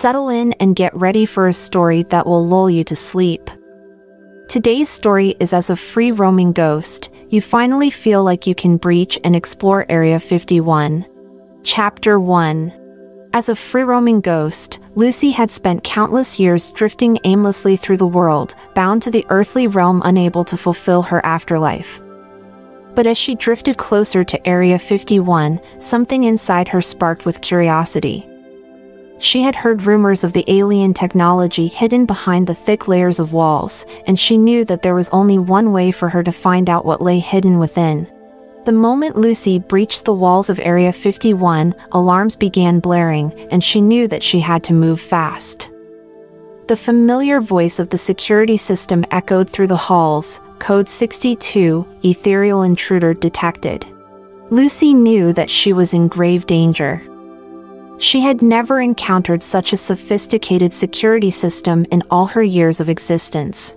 [0.00, 3.50] Settle in and get ready for a story that will lull you to sleep.
[4.48, 9.18] Today's story is as a free roaming ghost, you finally feel like you can breach
[9.24, 11.04] and explore Area 51.
[11.64, 17.98] Chapter 1 As a free roaming ghost, Lucy had spent countless years drifting aimlessly through
[17.98, 22.00] the world, bound to the earthly realm unable to fulfill her afterlife.
[22.94, 28.29] But as she drifted closer to Area 51, something inside her sparked with curiosity.
[29.20, 33.84] She had heard rumors of the alien technology hidden behind the thick layers of walls,
[34.06, 37.02] and she knew that there was only one way for her to find out what
[37.02, 38.10] lay hidden within.
[38.64, 44.08] The moment Lucy breached the walls of Area 51, alarms began blaring, and she knew
[44.08, 45.70] that she had to move fast.
[46.68, 53.12] The familiar voice of the security system echoed through the halls, code 62, ethereal intruder
[53.12, 53.84] detected.
[54.50, 57.02] Lucy knew that she was in grave danger.
[58.00, 63.76] She had never encountered such a sophisticated security system in all her years of existence.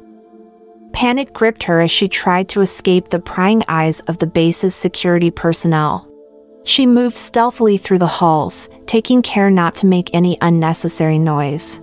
[0.93, 5.29] Panic gripped her as she tried to escape the prying eyes of the base's security
[5.29, 6.07] personnel.
[6.63, 11.81] She moved stealthily through the halls, taking care not to make any unnecessary noise.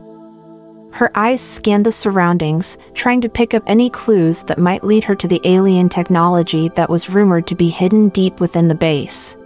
[0.93, 5.15] Her eyes scanned the surroundings, trying to pick up any clues that might lead her
[5.17, 9.37] to the alien technology that was rumored to be hidden deep within the base.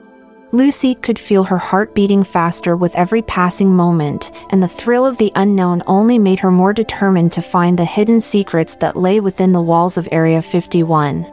[0.55, 5.19] Lucy could feel her heart beating faster with every passing moment, and the thrill of
[5.19, 9.51] the unknown only made her more determined to find the hidden secrets that lay within
[9.51, 11.27] the walls of Area 51.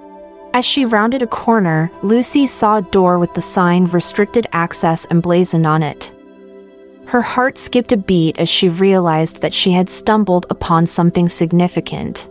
[0.55, 5.67] As she rounded a corner, Lucy saw a door with the sign Restricted Access emblazoned
[5.67, 6.11] on it.
[7.05, 12.27] Her heart skipped a beat as she realized that she had stumbled upon something significant.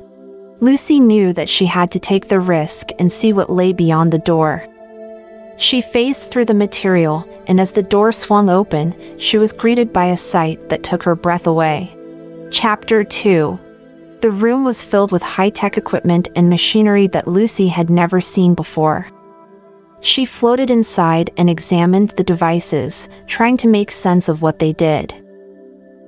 [0.59, 4.19] Lucy knew that she had to take the risk and see what lay beyond the
[4.19, 4.67] door.
[5.61, 10.07] She phased through the material, and as the door swung open, she was greeted by
[10.07, 11.95] a sight that took her breath away.
[12.51, 13.61] Chapter 2
[14.23, 18.55] The room was filled with high tech equipment and machinery that Lucy had never seen
[18.55, 19.07] before.
[20.01, 25.13] She floated inside and examined the devices, trying to make sense of what they did.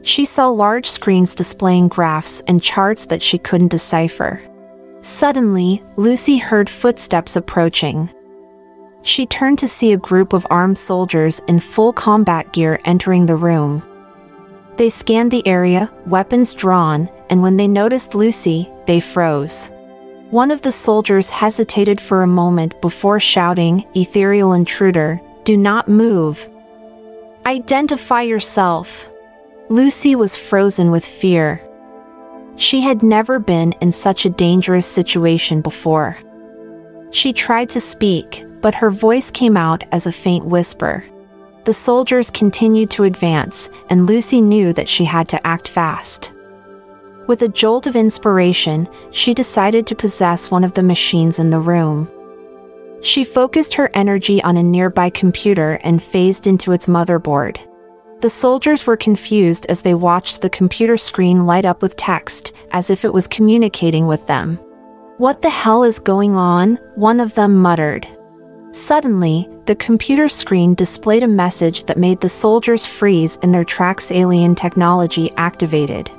[0.00, 4.40] She saw large screens displaying graphs and charts that she couldn't decipher.
[5.02, 8.08] Suddenly, Lucy heard footsteps approaching.
[9.02, 13.36] She turned to see a group of armed soldiers in full combat gear entering the
[13.36, 13.82] room.
[14.76, 19.70] They scanned the area, weapons drawn, and when they noticed Lucy, they froze.
[20.30, 26.48] One of the soldiers hesitated for a moment before shouting, Ethereal intruder, do not move.
[27.44, 29.10] Identify yourself.
[29.69, 31.60] Lucy was frozen with fear.
[32.56, 36.16] She had never been in such a dangerous situation before.
[37.10, 41.04] She tried to speak, but her voice came out as a faint whisper.
[41.64, 46.32] The soldiers continued to advance, and Lucy knew that she had to act fast.
[47.28, 51.60] With a jolt of inspiration, she decided to possess one of the machines in the
[51.60, 52.10] room.
[53.00, 57.58] She focused her energy on a nearby computer and phased into its motherboard.
[58.20, 62.90] The soldiers were confused as they watched the computer screen light up with text, as
[62.90, 64.56] if it was communicating with them.
[65.18, 66.76] What the hell is going on?
[66.94, 68.06] One of them muttered.
[68.72, 74.10] Suddenly, the computer screen displayed a message that made the soldiers freeze and their tracks
[74.10, 76.10] alien technology activated.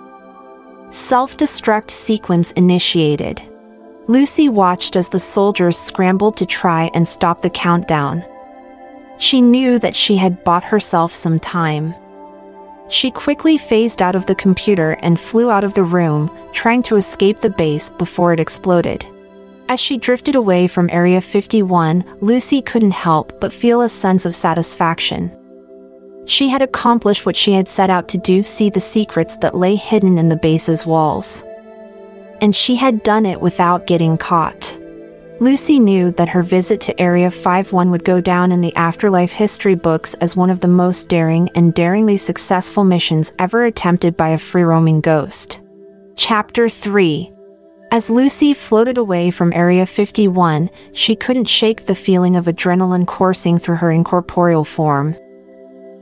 [0.91, 3.41] Self destruct sequence initiated.
[4.07, 8.23] Lucy watched as the soldiers scrambled to try and stop the countdown.
[9.17, 11.95] She knew that she had bought herself some time.
[12.87, 16.97] She quickly phased out of the computer and flew out of the room, trying to
[16.97, 19.03] escape the base before it exploded.
[19.69, 24.35] As she drifted away from Area 51, Lucy couldn't help but feel a sense of
[24.35, 25.31] satisfaction.
[26.25, 29.75] She had accomplished what she had set out to do see the secrets that lay
[29.75, 31.43] hidden in the base's walls.
[32.41, 34.77] And she had done it without getting caught.
[35.39, 39.75] Lucy knew that her visit to Area 51 would go down in the afterlife history
[39.75, 44.37] books as one of the most daring and daringly successful missions ever attempted by a
[44.37, 45.59] free roaming ghost.
[46.15, 47.32] Chapter 3
[47.93, 53.59] as Lucy floated away from Area 51, she couldn't shake the feeling of adrenaline coursing
[53.59, 55.15] through her incorporeal form.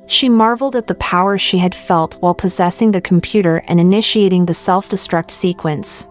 [0.07, 4.53] She marveled at the power she had felt while possessing the computer and initiating the
[4.53, 6.07] self destruct sequence.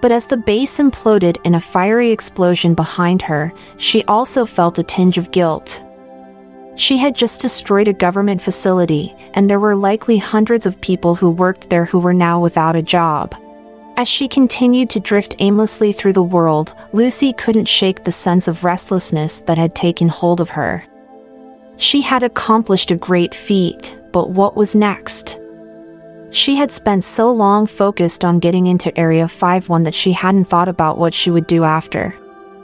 [0.00, 4.82] But as the base imploded in a fiery explosion behind her, she also felt a
[4.82, 5.84] tinge of guilt.
[6.74, 11.30] She had just destroyed a government facility, and there were likely hundreds of people who
[11.30, 13.36] worked there who were now without a job.
[13.96, 18.64] As she continued to drift aimlessly through the world, Lucy couldn't shake the sense of
[18.64, 20.84] restlessness that had taken hold of her.
[21.76, 25.38] She had accomplished a great feat, but what was next?
[26.30, 30.68] She had spent so long focused on getting into Area 5-1 that she hadn't thought
[30.68, 32.14] about what she would do after.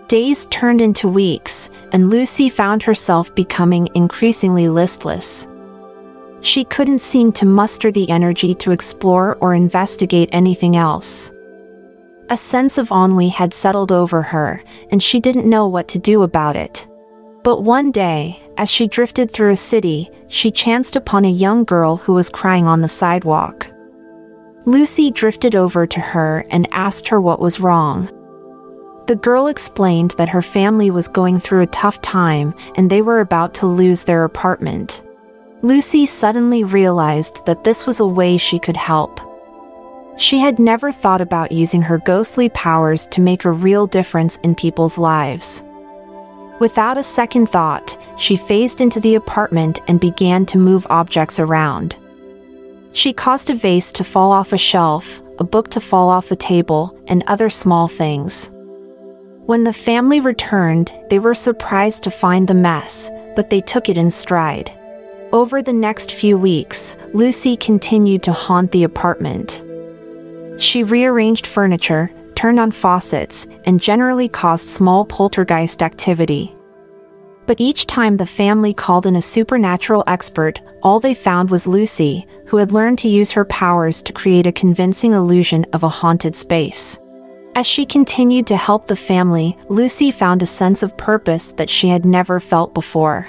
[0.08, 5.48] Days turned into weeks, and Lucy found herself becoming increasingly listless.
[6.46, 11.32] She couldn't seem to muster the energy to explore or investigate anything else.
[12.30, 14.62] A sense of ennui had settled over her,
[14.92, 16.86] and she didn't know what to do about it.
[17.42, 21.96] But one day, as she drifted through a city, she chanced upon a young girl
[21.96, 23.68] who was crying on the sidewalk.
[24.66, 28.08] Lucy drifted over to her and asked her what was wrong.
[29.08, 33.18] The girl explained that her family was going through a tough time and they were
[33.18, 35.02] about to lose their apartment.
[35.62, 39.20] Lucy suddenly realized that this was a way she could help.
[40.18, 44.54] She had never thought about using her ghostly powers to make a real difference in
[44.54, 45.64] people's lives.
[46.58, 51.96] Without a second thought, she phased into the apartment and began to move objects around.
[52.92, 56.36] She caused a vase to fall off a shelf, a book to fall off the
[56.36, 58.50] table, and other small things.
[59.44, 63.98] When the family returned, they were surprised to find the mess, but they took it
[63.98, 64.72] in stride.
[65.32, 69.62] Over the next few weeks, Lucy continued to haunt the apartment.
[70.58, 76.54] She rearranged furniture, turned on faucets, and generally caused small poltergeist activity.
[77.46, 82.26] But each time the family called in a supernatural expert, all they found was Lucy,
[82.46, 86.36] who had learned to use her powers to create a convincing illusion of a haunted
[86.36, 86.98] space.
[87.56, 91.88] As she continued to help the family, Lucy found a sense of purpose that she
[91.88, 93.28] had never felt before.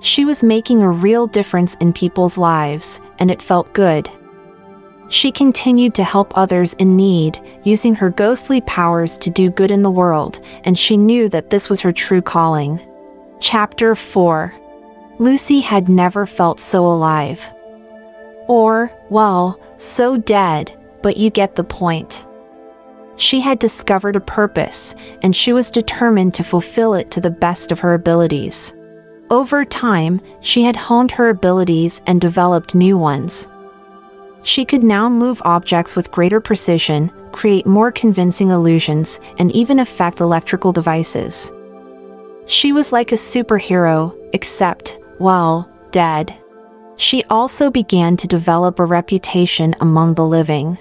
[0.00, 4.08] She was making a real difference in people's lives, and it felt good.
[5.08, 9.82] She continued to help others in need, using her ghostly powers to do good in
[9.82, 12.80] the world, and she knew that this was her true calling.
[13.40, 14.52] Chapter 4
[15.18, 17.50] Lucy had never felt so alive.
[18.48, 22.26] Or, well, so dead, but you get the point.
[23.16, 27.72] She had discovered a purpose, and she was determined to fulfill it to the best
[27.72, 28.74] of her abilities.
[29.30, 33.48] Over time, she had honed her abilities and developed new ones.
[34.42, 40.20] She could now move objects with greater precision, create more convincing illusions, and even affect
[40.20, 41.50] electrical devices.
[42.46, 46.32] She was like a superhero, except, well, dead.
[46.96, 50.78] She also began to develop a reputation among the living.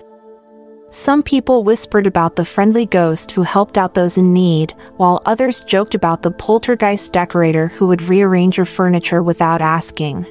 [0.95, 5.59] Some people whispered about the friendly ghost who helped out those in need, while others
[5.59, 10.25] joked about the poltergeist decorator who would rearrange your furniture without asking.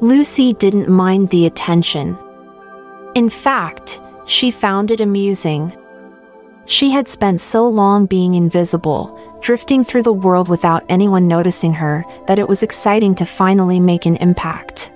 [0.00, 2.16] Lucy didn't mind the attention.
[3.16, 5.76] In fact, she found it amusing.
[6.66, 12.04] She had spent so long being invisible, drifting through the world without anyone noticing her,
[12.28, 14.92] that it was exciting to finally make an impact.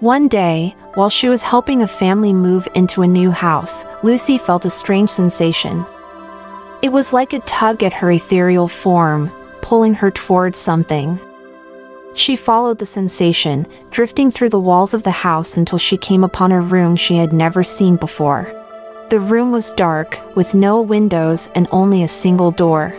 [0.00, 4.64] One day, while she was helping a family move into a new house, Lucy felt
[4.64, 5.84] a strange sensation.
[6.82, 11.18] It was like a tug at her ethereal form, pulling her towards something.
[12.14, 16.52] She followed the sensation, drifting through the walls of the house until she came upon
[16.52, 18.54] a room she had never seen before.
[19.10, 22.94] The room was dark, with no windows and only a single door.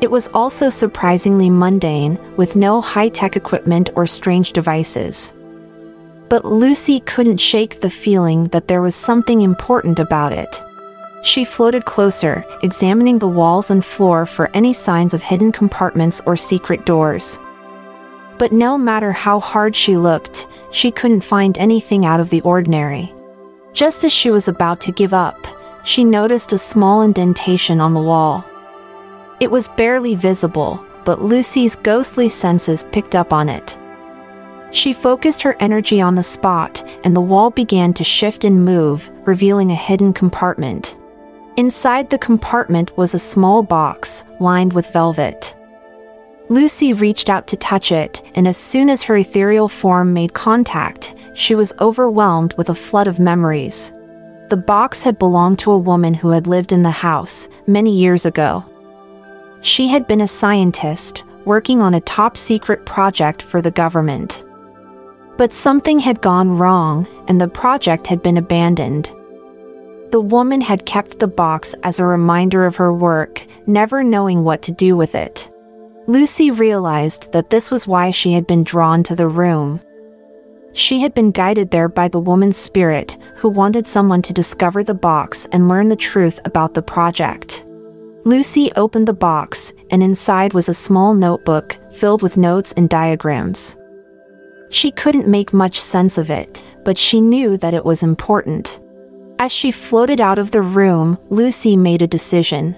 [0.00, 5.34] It was also surprisingly mundane, with no high tech equipment or strange devices.
[6.28, 10.62] But Lucy couldn't shake the feeling that there was something important about it.
[11.22, 16.36] She floated closer, examining the walls and floor for any signs of hidden compartments or
[16.36, 17.38] secret doors.
[18.38, 23.12] But no matter how hard she looked, she couldn't find anything out of the ordinary.
[23.72, 25.46] Just as she was about to give up,
[25.84, 28.44] she noticed a small indentation on the wall.
[29.40, 33.76] It was barely visible, but Lucy's ghostly senses picked up on it.
[34.70, 39.10] She focused her energy on the spot, and the wall began to shift and move,
[39.24, 40.96] revealing a hidden compartment.
[41.56, 45.56] Inside the compartment was a small box, lined with velvet.
[46.50, 51.14] Lucy reached out to touch it, and as soon as her ethereal form made contact,
[51.34, 53.92] she was overwhelmed with a flood of memories.
[54.48, 58.24] The box had belonged to a woman who had lived in the house many years
[58.24, 58.64] ago.
[59.60, 64.44] She had been a scientist, working on a top secret project for the government.
[65.38, 69.14] But something had gone wrong, and the project had been abandoned.
[70.10, 74.62] The woman had kept the box as a reminder of her work, never knowing what
[74.62, 75.48] to do with it.
[76.08, 79.80] Lucy realized that this was why she had been drawn to the room.
[80.72, 84.94] She had been guided there by the woman's spirit, who wanted someone to discover the
[84.94, 87.64] box and learn the truth about the project.
[88.24, 93.76] Lucy opened the box, and inside was a small notebook filled with notes and diagrams.
[94.70, 98.80] She couldn't make much sense of it, but she knew that it was important.
[99.38, 102.76] As she floated out of the room, Lucy made a decision.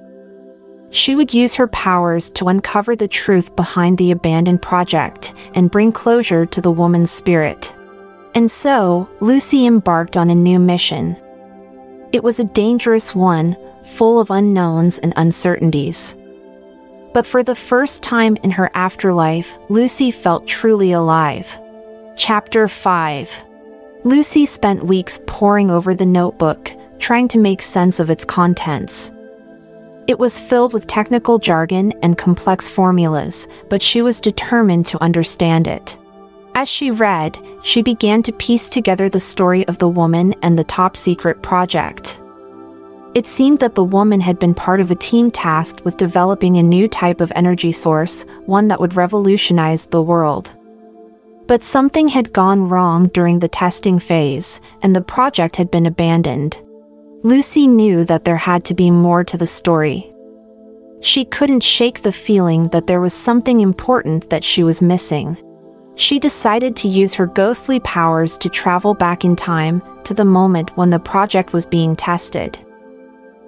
[0.90, 5.92] She would use her powers to uncover the truth behind the abandoned project and bring
[5.92, 7.75] closure to the woman's spirit.
[8.35, 11.16] And so, Lucy embarked on a new mission.
[12.12, 16.14] It was a dangerous one, full of unknowns and uncertainties.
[17.12, 21.59] But for the first time in her afterlife, Lucy felt truly alive.
[22.23, 23.47] Chapter 5
[24.05, 29.11] Lucy spent weeks poring over the notebook, trying to make sense of its contents.
[30.07, 35.67] It was filled with technical jargon and complex formulas, but she was determined to understand
[35.67, 35.97] it.
[36.55, 40.65] As she read, she began to piece together the story of the woman and the
[40.65, 42.21] top secret project.
[43.15, 46.62] It seemed that the woman had been part of a team tasked with developing a
[46.62, 50.55] new type of energy source, one that would revolutionize the world.
[51.50, 56.57] But something had gone wrong during the testing phase, and the project had been abandoned.
[57.25, 60.14] Lucy knew that there had to be more to the story.
[61.00, 65.37] She couldn't shake the feeling that there was something important that she was missing.
[65.97, 70.76] She decided to use her ghostly powers to travel back in time to the moment
[70.76, 72.57] when the project was being tested.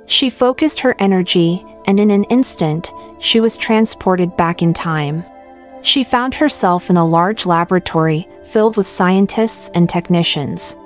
[0.06, 5.24] She focused her energy, and in an instant, she was transported back in time.
[5.82, 10.76] She found herself in a large laboratory filled with scientists and technicians.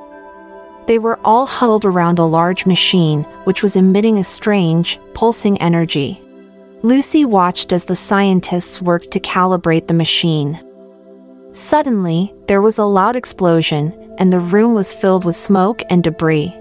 [0.87, 6.21] They were all huddled around a large machine which was emitting a strange, pulsing energy.
[6.83, 10.63] Lucy watched as the scientists worked to calibrate the machine.
[11.53, 16.55] Suddenly, there was a loud explosion, and the room was filled with smoke and debris.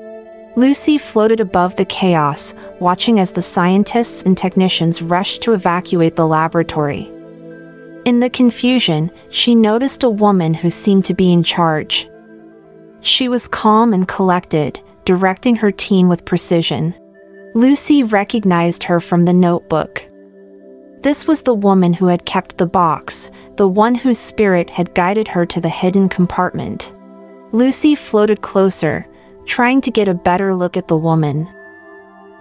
[0.56, 6.26] Lucy floated above the chaos, watching as the scientists and technicians rushed to evacuate the
[6.26, 7.12] laboratory.
[8.06, 12.08] In the confusion, she noticed a woman who seemed to be in charge.
[13.02, 16.94] She was calm and collected, directing her team with precision.
[17.56, 20.08] Lucy recognized her from the notebook.
[21.02, 25.28] This was the woman who had kept the box, the one whose spirit had guided
[25.28, 26.94] her to the hidden compartment.
[27.54, 29.08] Lucy floated closer,
[29.48, 31.48] trying to get a better look at the woman.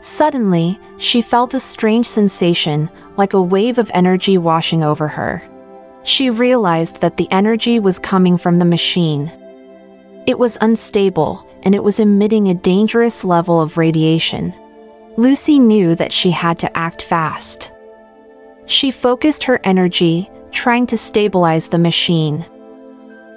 [0.03, 5.43] Suddenly, she felt a strange sensation, like a wave of energy washing over her.
[6.05, 9.33] She realized that the energy was coming from the machine.
[10.27, 14.55] It was unstable, and it was emitting a dangerous level of radiation.
[15.17, 17.73] Lucy knew that she had to act fast.
[18.67, 22.45] She focused her energy, trying to stabilize the machine.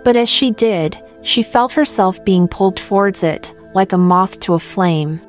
[0.03, 4.53] But as she did, she felt herself being pulled towards it, like a moth to
[4.53, 5.21] a flame.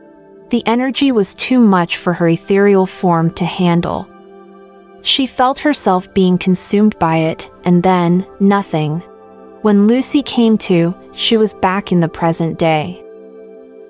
[0.51, 4.09] The energy was too much for her ethereal form to handle.
[5.09, 8.99] She felt herself being consumed by it, and then, nothing.
[9.63, 13.03] When Lucy came to, she was back in the present day.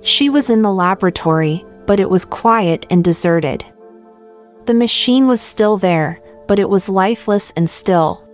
[0.02, 3.64] She was in the laboratory, but it was quiet and deserted.
[4.66, 8.24] The machine was still there, but it was lifeless and still.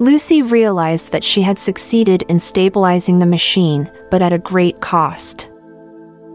[0.00, 5.52] Lucy realized that she had succeeded in stabilizing the machine, but at a great cost.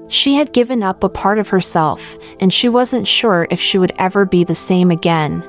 [0.08, 3.92] She had given up a part of herself, and she wasn't sure if she would
[4.00, 5.44] ever be the same again.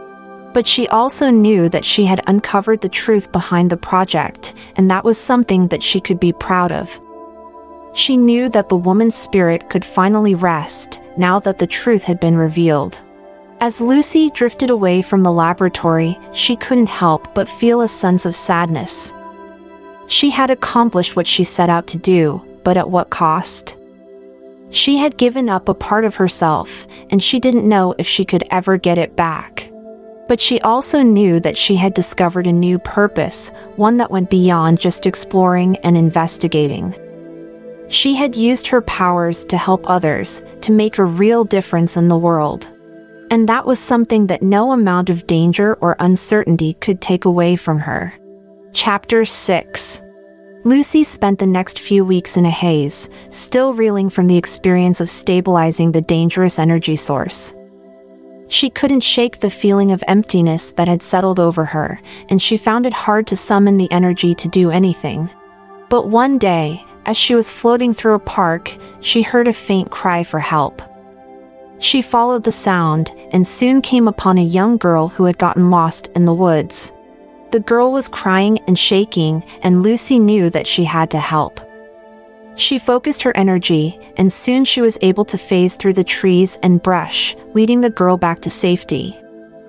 [0.52, 5.04] But she also knew that she had uncovered the truth behind the project, and that
[5.04, 7.00] was something that she could be proud of.
[7.92, 12.36] She knew that the woman's spirit could finally rest now that the truth had been
[12.36, 13.00] revealed.
[13.60, 18.34] As Lucy drifted away from the laboratory, she couldn't help but feel a sense of
[18.34, 19.12] sadness.
[20.06, 23.76] She had accomplished what she set out to do, but at what cost?
[24.70, 28.44] She had given up a part of herself, and she didn't know if she could
[28.50, 29.69] ever get it back.
[30.30, 34.78] But she also knew that she had discovered a new purpose, one that went beyond
[34.78, 36.94] just exploring and investigating.
[37.88, 42.16] She had used her powers to help others, to make a real difference in the
[42.16, 42.70] world.
[43.32, 47.80] And that was something that no amount of danger or uncertainty could take away from
[47.80, 48.14] her.
[48.72, 50.00] Chapter 6
[50.62, 55.10] Lucy spent the next few weeks in a haze, still reeling from the experience of
[55.10, 57.52] stabilizing the dangerous energy source.
[58.50, 62.84] She couldn't shake the feeling of emptiness that had settled over her, and she found
[62.84, 65.30] it hard to summon the energy to do anything.
[65.88, 70.24] But one day, as she was floating through a park, she heard a faint cry
[70.24, 70.82] for help.
[71.78, 76.08] She followed the sound and soon came upon a young girl who had gotten lost
[76.16, 76.92] in the woods.
[77.52, 81.60] The girl was crying and shaking, and Lucy knew that she had to help.
[82.56, 86.82] She focused her energy, and soon she was able to phase through the trees and
[86.82, 89.18] brush, leading the girl back to safety.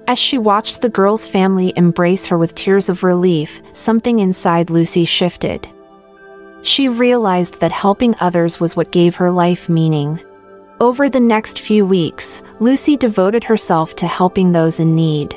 [0.08, 5.06] As she watched the girl's family embrace her with tears of relief, something inside Lucy
[5.06, 5.68] shifted.
[6.64, 10.20] She realized that helping others was what gave her life meaning.
[10.80, 15.36] Over the next few weeks, Lucy devoted herself to helping those in need.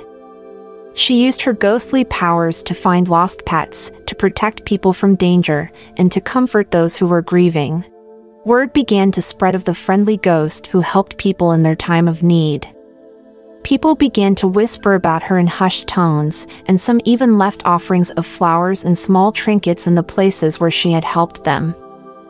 [0.95, 6.11] She used her ghostly powers to find lost pets, to protect people from danger, and
[6.13, 7.85] to comfort those who were grieving.
[8.45, 12.23] Word began to spread of the friendly ghost who helped people in their time of
[12.23, 12.69] need.
[13.65, 18.27] People began to whisper about her in hushed tones, and some even left offerings of
[18.27, 21.75] flowers and small trinkets in the places where she had helped them.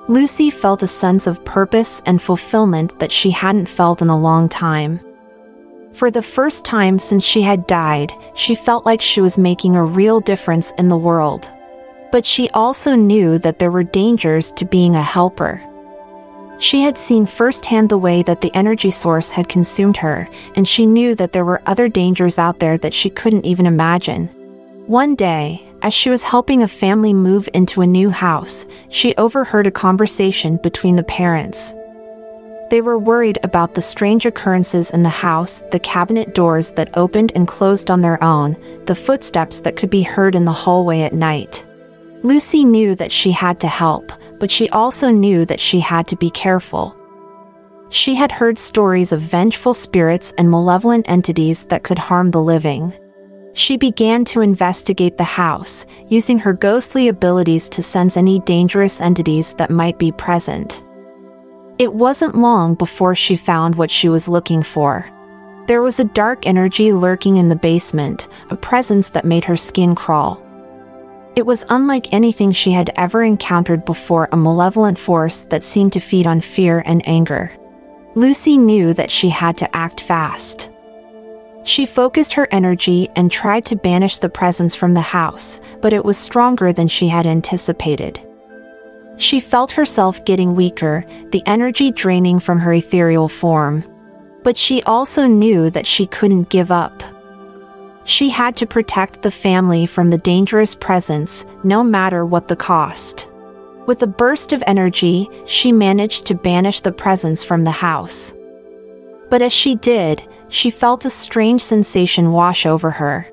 [0.06, 4.48] Lucy felt a sense of purpose and fulfillment that she hadn't felt in a long
[4.48, 5.00] time.
[5.94, 9.84] For the first time since she had died, she felt like she was making a
[9.84, 11.48] real difference in the world.
[12.10, 15.62] But she also knew that there were dangers to being a helper.
[16.58, 20.84] She had seen firsthand the way that the energy source had consumed her, and she
[20.84, 24.26] knew that there were other dangers out there that she couldn't even imagine.
[24.86, 29.68] One day, as she was helping a family move into a new house, she overheard
[29.68, 31.72] a conversation between the parents.
[32.74, 37.30] They were worried about the strange occurrences in the house, the cabinet doors that opened
[37.36, 41.14] and closed on their own, the footsteps that could be heard in the hallway at
[41.14, 41.64] night.
[42.24, 46.16] Lucy knew that she had to help, but she also knew that she had to
[46.16, 46.96] be careful.
[47.90, 52.92] She had heard stories of vengeful spirits and malevolent entities that could harm the living.
[53.52, 59.54] She began to investigate the house, using her ghostly abilities to sense any dangerous entities
[59.58, 60.83] that might be present.
[61.76, 65.10] It wasn't long before she found what she was looking for.
[65.66, 69.96] There was a dark energy lurking in the basement, a presence that made her skin
[69.96, 70.40] crawl.
[71.34, 76.00] It was unlike anything she had ever encountered before a malevolent force that seemed to
[76.00, 77.50] feed on fear and anger.
[78.14, 80.70] Lucy knew that she had to act fast.
[81.64, 86.04] She focused her energy and tried to banish the presence from the house, but it
[86.04, 88.20] was stronger than she had anticipated.
[89.16, 93.84] She felt herself getting weaker, the energy draining from her ethereal form.
[94.42, 97.02] But she also knew that she couldn't give up.
[98.04, 103.28] She had to protect the family from the dangerous presence, no matter what the cost.
[103.86, 108.34] With a burst of energy, she managed to banish the presence from the house.
[109.30, 113.26] But as she did, she felt a strange sensation wash over her.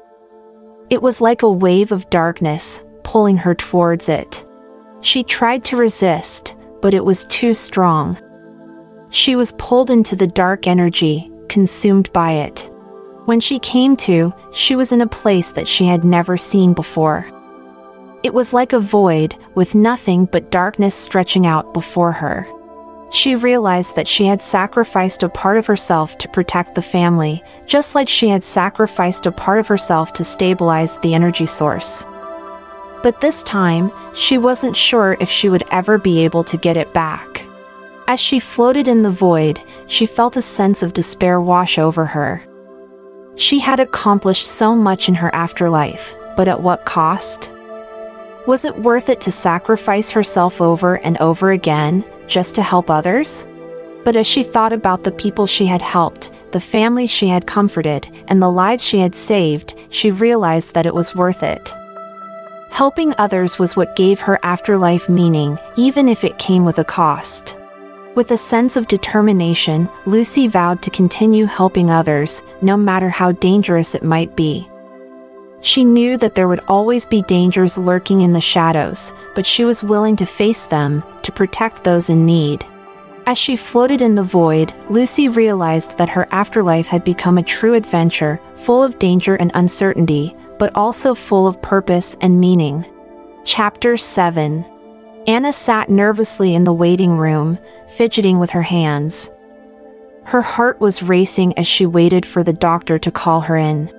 [0.90, 4.46] It was like a wave of darkness, pulling her towards it.
[5.02, 8.18] She tried to resist, but it was too strong.
[9.10, 12.70] She was pulled into the dark energy, consumed by it.
[13.26, 17.30] When she came to, she was in a place that she had never seen before.
[18.24, 22.48] It was like a void, with nothing but darkness stretching out before her.
[23.12, 27.96] She realized that she had sacrificed a part of herself to protect the family, just
[27.96, 32.06] like she had sacrificed a part of herself to stabilize the energy source.
[33.04, 36.94] But this time, she wasn't sure if she would ever be able to get it
[36.94, 37.46] back.
[38.08, 42.44] As she floated in the void, she felt a sense of despair wash over her.
[43.36, 47.50] She had accomplished so much in her afterlife, but at what cost?
[48.48, 53.48] Was it worth it to sacrifice herself over and over again just to help others?
[54.04, 58.08] But as she thought about the people she had helped, the families she had comforted,
[58.28, 61.74] and the lives she had saved, she realized that it was worth it.
[62.72, 67.58] Helping others was what gave her afterlife meaning, even if it came with a cost.
[68.16, 73.94] With a sense of determination, Lucy vowed to continue helping others, no matter how dangerous
[73.94, 74.70] it might be.
[75.60, 79.84] She knew that there would always be dangers lurking in the shadows, but she was
[79.84, 82.66] willing to face them to protect those in need.
[83.28, 87.74] As she floated in the void, Lucy realized that her afterlife had become a true
[87.74, 92.86] adventure, full of danger and uncertainty, but also full of purpose and meaning.
[93.46, 94.64] Chapter 7
[95.26, 99.32] Anna sat nervously in the waiting room, fidgeting with her hands.
[100.24, 103.92] Her heart was racing as she waited for the doctor to call her in.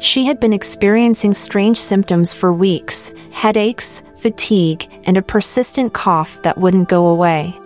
[0.00, 6.58] She had been experiencing strange symptoms for weeks headaches, fatigue, and a persistent cough that
[6.58, 7.56] wouldn't go away.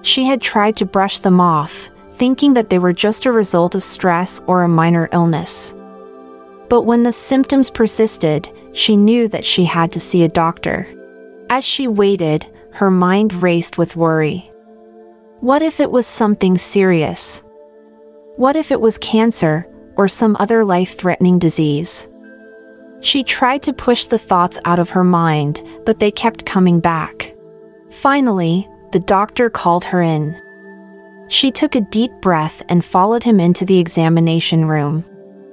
[0.00, 3.84] She had tried to brush them off, thinking that they were just a result of
[3.84, 5.74] stress or a minor illness.
[6.68, 10.86] But when the symptoms persisted, she knew that she had to see a doctor.
[11.50, 14.50] As she waited, her mind raced with worry.
[15.40, 17.42] What if it was something serious?
[18.36, 22.08] What if it was cancer or some other life threatening disease?
[23.00, 27.34] She tried to push the thoughts out of her mind, but they kept coming back.
[27.90, 30.36] Finally, the doctor called her in.
[31.28, 35.04] She took a deep breath and followed him into the examination room.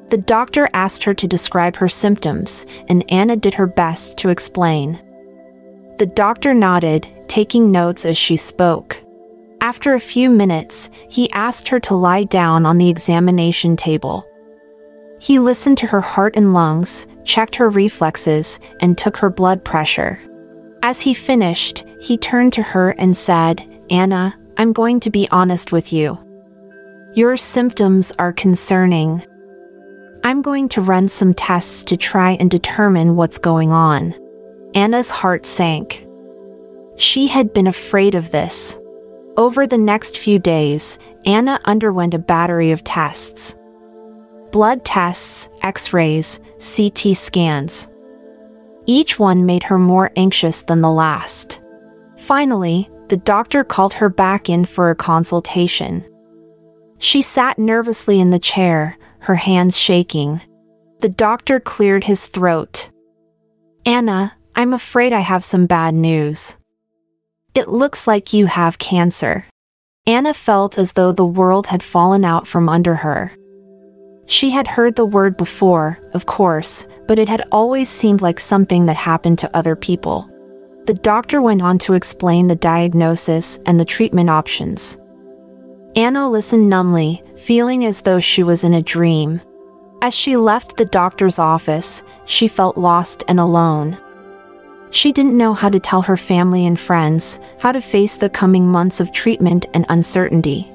[0.09, 5.01] The doctor asked her to describe her symptoms, and Anna did her best to explain.
[5.97, 9.01] The doctor nodded, taking notes as she spoke.
[9.61, 14.25] After a few minutes, he asked her to lie down on the examination table.
[15.19, 20.19] He listened to her heart and lungs, checked her reflexes, and took her blood pressure.
[20.83, 25.71] As he finished, he turned to her and said, Anna, I'm going to be honest
[25.71, 26.19] with you.
[27.15, 29.25] Your symptoms are concerning.
[30.25, 34.15] I'm going to run some tests to try and determine what's going on.
[34.73, 36.03] Anna's heart sank.
[36.97, 38.75] She had been afraid of this.
[39.37, 43.55] Over the next few days, Anna underwent a battery of tests
[44.51, 47.87] blood tests, x rays, CT scans.
[48.87, 51.61] Each one made her more anxious than the last.
[52.17, 56.03] Finally, the doctor called her back in for a consultation.
[56.97, 60.41] She sat nervously in the chair, her hands shaking.
[60.99, 62.89] The doctor cleared his throat.
[63.85, 66.57] Anna, I'm afraid I have some bad news.
[67.53, 69.45] It looks like you have cancer.
[70.07, 73.31] Anna felt as though the world had fallen out from under her.
[74.27, 78.85] She had heard the word before, of course, but it had always seemed like something
[78.85, 80.29] that happened to other people.
[80.85, 84.97] The doctor went on to explain the diagnosis and the treatment options.
[85.95, 89.39] Anna listened numbly, feeling as though she was in a dream.
[90.01, 93.97] As she left the doctor's office, she felt lost and alone.
[94.91, 98.67] She didn't know how to tell her family and friends how to face the coming
[98.67, 100.69] months of treatment and uncertainty.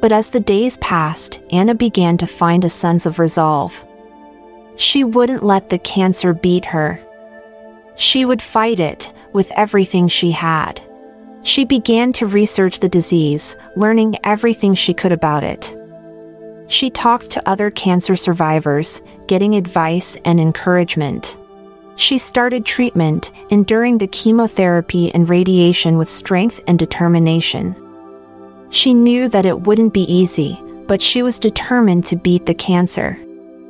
[0.00, 3.84] But as the days passed, Anna began to find a sense of resolve.
[4.76, 7.00] She wouldn't let the cancer beat her.
[7.96, 10.80] She would fight it with everything she had.
[11.42, 15.74] She began to research the disease, learning everything she could about it.
[16.68, 21.38] She talked to other cancer survivors, getting advice and encouragement.
[21.96, 27.74] She started treatment, enduring the chemotherapy and radiation with strength and determination.
[28.70, 33.18] She knew that it wouldn't be easy, but she was determined to beat the cancer.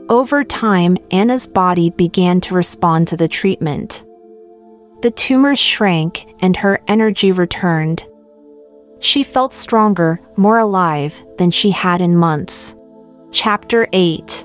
[0.09, 4.04] Over time, Anna's body began to respond to the treatment.
[5.00, 8.04] The tumors shrank and her energy returned.
[8.98, 12.74] She felt stronger, more alive than she had in months.
[13.30, 14.44] Chapter 8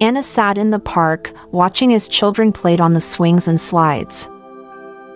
[0.00, 4.30] Anna sat in the park, watching as children played on the swings and slides.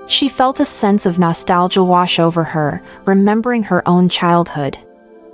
[0.09, 4.79] She felt a sense of nostalgia wash over her, remembering her own childhood.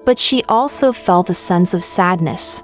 [0.05, 2.63] But she also felt a sense of sadness.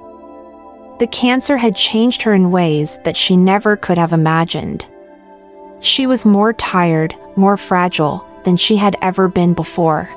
[1.01, 4.87] The cancer had changed her in ways that she never could have imagined.
[5.81, 10.11] She was more tired, more fragile than she had ever been before.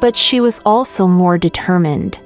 [0.00, 2.20] But she was also more determined.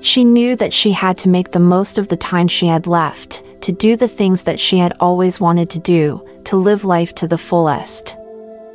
[0.00, 3.42] She knew that she had to make the most of the time she had left,
[3.62, 7.26] to do the things that she had always wanted to do, to live life to
[7.26, 8.16] the fullest.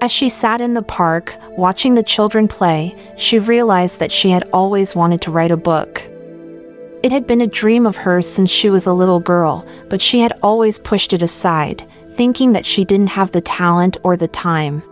[0.01, 4.49] As she sat in the park, watching the children play, she realized that she had
[4.53, 6.01] always wanted to write a book.
[7.03, 10.21] It had been a dream of hers since she was a little girl, but she
[10.21, 11.86] had always pushed it aside,
[12.19, 14.84] thinking that she didn't have the talent or the time.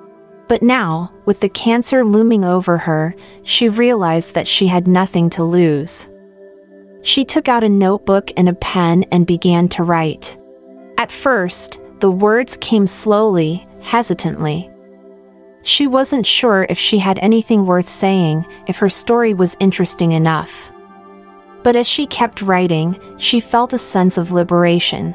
[0.48, 3.14] But now, with the cancer looming over her,
[3.44, 6.08] she realized that she had nothing to lose.
[7.02, 10.42] She took out a notebook and a pen and began to write.
[10.98, 14.72] At first, the words came slowly, hesitantly.
[15.64, 20.72] She wasn't sure if she had anything worth saying, if her story was interesting enough.
[21.62, 25.14] But as she kept writing, she felt a sense of liberation.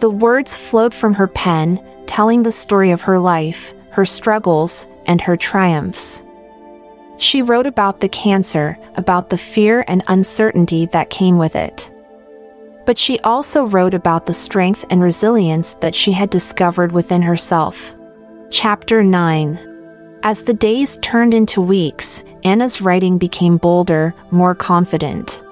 [0.00, 5.20] The words flowed from her pen, telling the story of her life, her struggles, and
[5.20, 6.24] her triumphs.
[7.18, 11.90] She wrote about the cancer, about the fear and uncertainty that came with it.
[12.86, 17.94] But she also wrote about the strength and resilience that she had discovered within herself.
[18.50, 19.74] Chapter 9
[20.24, 25.43] as the days turned into weeks, Anna's writing became bolder, more confident.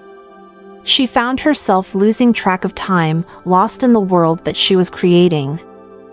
[0.84, 5.60] She found herself losing track of time, lost in the world that she was creating.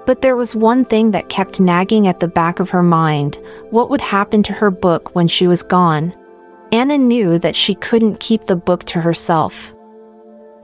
[0.06, 3.40] But there was one thing that kept nagging at the back of her mind
[3.72, 6.14] what would happen to her book when she was gone?
[6.72, 9.74] Anna knew that she couldn't keep the book to herself.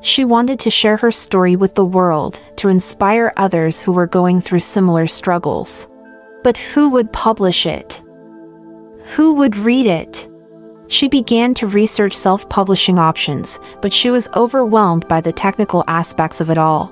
[0.02, 4.40] She wanted to share her story with the world, to inspire others who were going
[4.40, 5.88] through similar struggles.
[6.44, 8.04] But who would publish it?
[9.16, 10.28] Who would read it?
[10.88, 16.42] She began to research self publishing options, but she was overwhelmed by the technical aspects
[16.42, 16.92] of it all.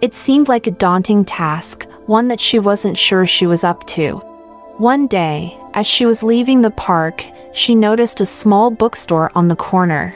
[0.00, 4.18] It seemed like a daunting task, one that she wasn't sure she was up to.
[4.78, 9.56] One day, as she was leaving the park, she noticed a small bookstore on the
[9.56, 10.14] corner.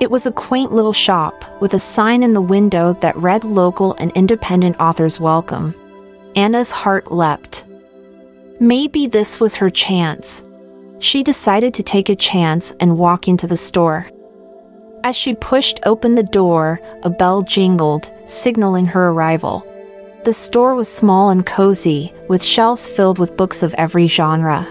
[0.00, 3.94] It was a quaint little shop with a sign in the window that read local
[3.94, 5.74] and independent authors welcome.
[6.36, 7.64] Anna's heart leapt.
[8.60, 10.44] Maybe this was her chance.
[11.00, 14.10] She decided to take a chance and walk into the store.
[15.04, 19.64] As she pushed open the door, a bell jingled, signaling her arrival.
[20.24, 24.66] The store was small and cozy, with shelves filled with books of every genre.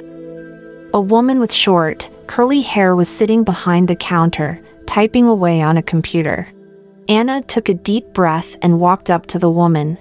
[0.94, 5.82] A woman with short, curly hair was sitting behind the counter, typing away on a
[5.84, 6.48] computer.
[7.08, 9.98] Anna took a deep breath and walked up to the woman.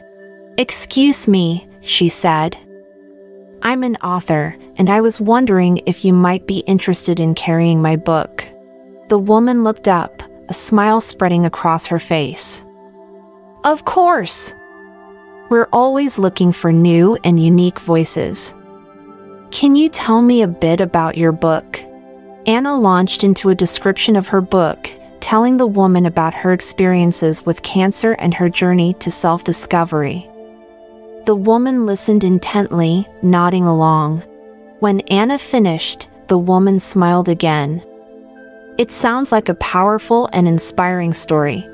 [0.59, 2.57] Excuse me, she said.
[3.63, 7.97] I'm an author, and I was wondering if you might be interested in carrying my
[7.97, 8.47] book.
[9.09, 12.65] The woman looked up, a smile spreading across her face.
[13.65, 14.55] Of course!
[15.49, 18.55] We're always looking for new and unique voices.
[19.51, 21.81] Can you tell me a bit about your book?
[22.47, 24.91] Anna launched into a description of her book,
[25.21, 30.29] telling the woman about her experiences with cancer and her journey to self discovery.
[31.27, 34.23] The woman listened intently, nodding along.
[34.79, 37.85] When Anna finished, the woman smiled again.
[38.79, 41.69] It sounds like a powerful and inspiring story.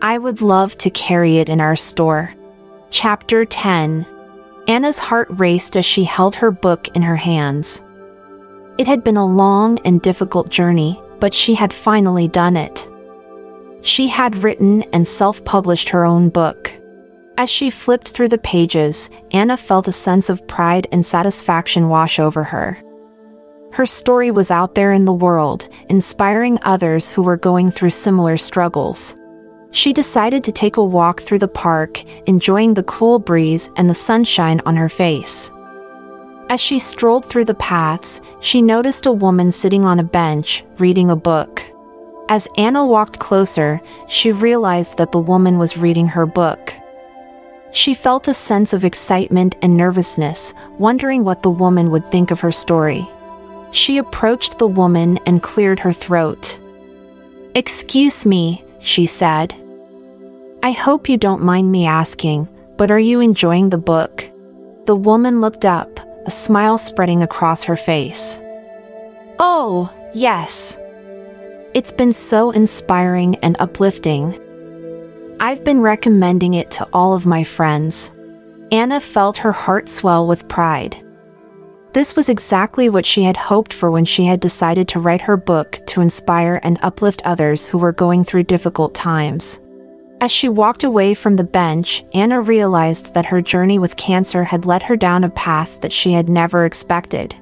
[0.00, 2.32] I would love to carry it in our store.
[2.88, 4.06] Chapter 10
[4.68, 7.82] Anna's heart raced as she held her book in her hands.
[8.78, 12.88] It had been a long and difficult journey, but she had finally done it.
[13.82, 16.72] She had written and self published her own book.
[17.38, 22.18] As she flipped through the pages, Anna felt a sense of pride and satisfaction wash
[22.18, 22.82] over her.
[23.72, 28.38] Her story was out there in the world, inspiring others who were going through similar
[28.38, 29.14] struggles.
[29.70, 33.94] She decided to take a walk through the park, enjoying the cool breeze and the
[33.94, 35.50] sunshine on her face.
[36.48, 41.10] As she strolled through the paths, she noticed a woman sitting on a bench, reading
[41.10, 41.62] a book.
[42.30, 46.72] As Anna walked closer, she realized that the woman was reading her book.
[47.76, 52.40] She felt a sense of excitement and nervousness, wondering what the woman would think of
[52.40, 53.06] her story.
[53.70, 56.58] She approached the woman and cleared her throat.
[57.54, 59.54] Excuse me, she said.
[60.62, 64.24] I hope you don't mind me asking, but are you enjoying the book?
[64.86, 68.38] The woman looked up, a smile spreading across her face.
[69.38, 70.78] Oh, yes.
[71.74, 74.40] It's been so inspiring and uplifting.
[75.38, 78.10] I've been recommending it to all of my friends.
[78.72, 80.96] Anna felt her heart swell with pride.
[81.92, 85.36] This was exactly what she had hoped for when she had decided to write her
[85.36, 89.60] book to inspire and uplift others who were going through difficult times.
[90.22, 94.64] As she walked away from the bench, Anna realized that her journey with cancer had
[94.64, 97.34] led her down a path that she had never expected.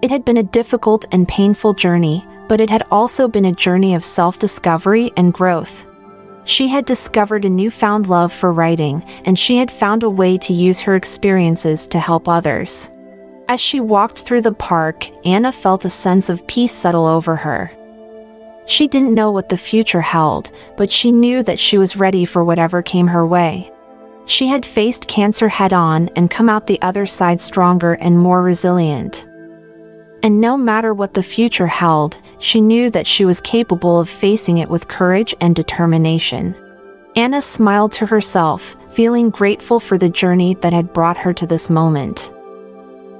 [0.00, 3.94] It had been a difficult and painful journey, but it had also been a journey
[3.94, 5.86] of self discovery and growth.
[6.44, 10.52] She had discovered a newfound love for writing, and she had found a way to
[10.52, 12.90] use her experiences to help others.
[13.48, 17.70] As she walked through the park, Anna felt a sense of peace settle over her.
[18.66, 22.44] She didn't know what the future held, but she knew that she was ready for
[22.44, 23.70] whatever came her way.
[24.26, 28.42] She had faced cancer head on and come out the other side stronger and more
[28.42, 29.26] resilient.
[30.22, 34.58] And no matter what the future held, she knew that she was capable of facing
[34.58, 36.54] it with courage and determination.
[37.16, 41.70] Anna smiled to herself, feeling grateful for the journey that had brought her to this
[41.70, 42.30] moment.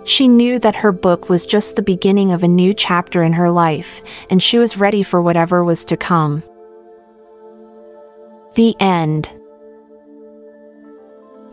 [0.05, 3.51] She knew that her book was just the beginning of a new chapter in her
[3.51, 6.43] life, and she was ready for whatever was to come.
[8.57, 9.33] The end.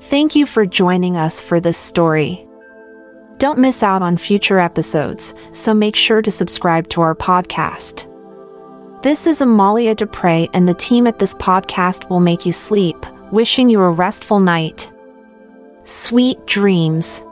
[0.01, 2.45] Thank you for joining us for this story.
[3.41, 8.07] Don't miss out on future episodes, so make sure to subscribe to our podcast.
[9.01, 13.67] This is Amalia Dupre, and the team at this podcast will make you sleep, wishing
[13.67, 14.91] you a restful night.
[15.85, 17.25] Sweet dreams.